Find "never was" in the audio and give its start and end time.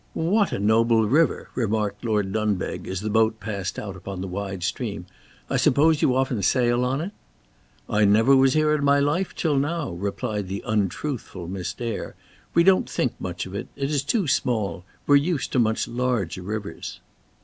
8.05-8.53